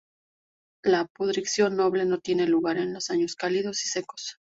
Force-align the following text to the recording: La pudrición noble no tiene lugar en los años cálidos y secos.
La 0.83 1.05
pudrición 1.05 1.75
noble 1.75 2.05
no 2.05 2.17
tiene 2.17 2.47
lugar 2.47 2.77
en 2.79 2.91
los 2.91 3.11
años 3.11 3.35
cálidos 3.35 3.85
y 3.85 3.87
secos. 3.87 4.37